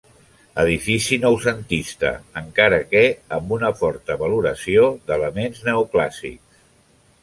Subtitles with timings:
[0.61, 2.11] Edifici noucentista
[2.43, 3.05] encara que
[3.39, 6.63] amb una forta valoració d'elements neoclàssics.